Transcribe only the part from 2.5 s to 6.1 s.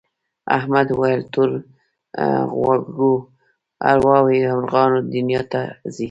غوږو ارواوې مرغانو دنیا ته ځي.